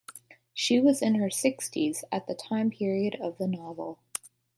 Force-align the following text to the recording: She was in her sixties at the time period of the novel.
She 0.55 0.79
was 0.79 1.03
in 1.03 1.13
her 1.21 1.29
sixties 1.29 2.03
at 2.11 2.25
the 2.25 2.33
time 2.33 2.71
period 2.71 3.15
of 3.21 3.37
the 3.37 3.45
novel. 3.45 3.99